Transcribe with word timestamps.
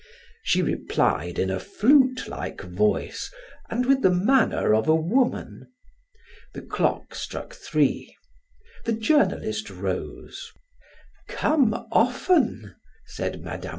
She 0.41 0.63
replied 0.63 1.37
in 1.37 1.51
a 1.51 1.59
flute 1.59 2.27
like 2.27 2.61
voice 2.61 3.29
and 3.69 3.85
with 3.85 4.01
the 4.01 4.09
manner 4.09 4.73
of 4.73 4.87
a 4.87 4.95
woman. 4.95 5.67
The 6.55 6.63
clock 6.63 7.13
struck 7.13 7.53
three; 7.53 8.15
the 8.85 8.93
journalist 8.93 9.69
rose. 9.69 10.51
"Come 11.27 11.75
often," 11.91 12.73
said 13.05 13.41
Mme. 13.43 13.69